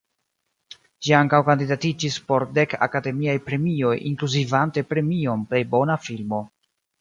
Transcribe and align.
Ĝi 1.07 1.11
ankaŭ 1.17 1.41
kandidatiĝis 1.49 2.17
por 2.31 2.45
dek 2.59 2.73
Akademiaj 2.87 3.35
Premioj 3.51 3.93
inkluzivante 4.13 4.85
premion 4.95 5.45
Plej 5.53 5.63
Bona 5.77 6.01
Filmo. 6.09 6.43